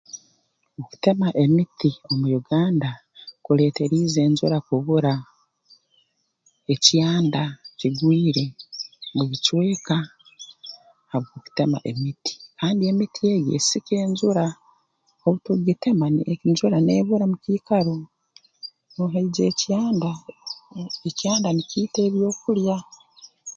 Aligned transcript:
Okutema 0.81 1.27
emiti 1.43 1.89
omu 2.09 2.25
Uganda 2.39 2.89
kuleeteriize 3.43 4.19
enjura 4.27 4.57
kubura 4.67 5.13
ekyanda 6.73 7.43
kigwire 7.79 8.45
mu 9.15 9.23
bicweka 9.29 9.97
habw'okutema 11.11 11.77
emiti 11.91 12.33
kandi 12.59 12.81
emiti 12.91 13.21
egi 13.33 13.51
esika 13.59 13.93
enjura 14.05 14.45
obutukugitema 15.25 16.05
enjura 16.47 16.77
neebura 16.83 17.25
mu 17.31 17.37
kiikaro 17.43 17.95
obu 18.97 19.05
haija 19.13 19.43
ekyanda 19.51 20.11
ekyanda 21.09 21.49
nikiita 21.53 21.99
ebyokulya 22.07 22.77